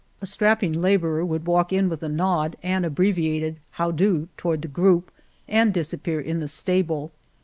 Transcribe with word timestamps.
A 0.19 0.25
strap 0.25 0.61
ping 0.61 0.73
laborer 0.73 1.23
would 1.23 1.45
walk 1.45 1.71
in 1.71 1.87
with 1.87 2.01
a 2.01 2.09
nod 2.09 2.57
and 2.63 2.87
abbreviated" 2.87 3.57
How 3.77 3.91
do" 3.91 4.27
toward 4.35 4.63
the 4.63 4.67
group 4.67 5.11
and 5.47 5.71
disappear 5.71 6.19
in 6.19 6.39
the 6.39 6.47
stable. 6.47 7.11